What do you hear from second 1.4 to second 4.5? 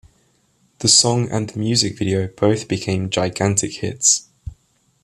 the music video both became gigantic hits.